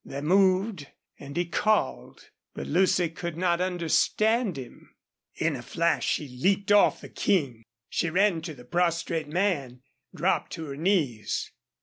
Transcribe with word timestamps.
They 0.03 0.19
moved. 0.21 0.87
And 1.19 1.37
he 1.37 1.45
called. 1.45 2.31
But 2.55 2.65
Lucy 2.65 3.07
could 3.07 3.37
not 3.37 3.61
understand 3.61 4.57
him. 4.57 4.95
In 5.35 5.55
a 5.55 5.61
flash 5.61 6.07
she 6.07 6.27
leaped 6.27 6.71
off 6.71 7.01
the 7.01 7.09
King. 7.09 7.61
She 7.87 8.09
ran 8.09 8.41
to 8.41 8.55
the 8.55 8.65
prostrate 8.65 9.27
man 9.27 9.83
dropped 10.15 10.53
to 10.53 10.65
her 10.65 10.75
knees. 10.75 11.51